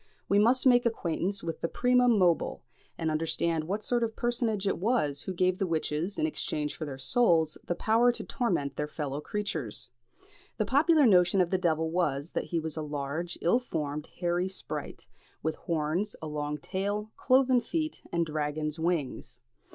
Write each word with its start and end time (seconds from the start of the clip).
We 0.27 0.39
must 0.39 0.65
make 0.65 0.83
acquaintance 0.87 1.43
with 1.43 1.61
the 1.61 1.67
primum 1.67 2.17
mobile, 2.17 2.63
and 2.97 3.11
understand 3.11 3.65
what 3.65 3.83
sort 3.83 4.01
of 4.01 4.09
a 4.09 4.13
personage 4.13 4.67
it 4.67 4.79
was 4.79 5.21
who 5.21 5.31
gave 5.31 5.59
the 5.59 5.67
witches, 5.67 6.17
in 6.17 6.25
exchange 6.25 6.75
for 6.75 6.85
their 6.85 6.97
souls, 6.97 7.55
the 7.65 7.75
power 7.75 8.11
to 8.13 8.23
torment 8.23 8.77
their 8.77 8.87
fellow 8.87 9.21
creatures. 9.21 9.91
The 10.57 10.65
popular 10.65 11.05
notion 11.05 11.39
of 11.39 11.51
the 11.51 11.59
devil 11.59 11.91
was, 11.91 12.31
that 12.31 12.45
he 12.45 12.59
was 12.59 12.75
a 12.75 12.81
large, 12.81 13.37
ill 13.41 13.59
formed, 13.59 14.07
hairy 14.19 14.49
sprite, 14.49 15.05
with 15.43 15.53
horns, 15.55 16.15
a 16.19 16.25
long 16.25 16.57
tail, 16.57 17.11
cloven 17.15 17.61
feet, 17.61 18.01
and 18.11 18.25
dragon's 18.25 18.79
wings. 18.79 19.39